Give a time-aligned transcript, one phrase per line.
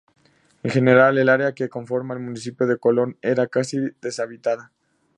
[0.63, 4.71] En general el área que conforma el municipio de Colón era casi deshabitada.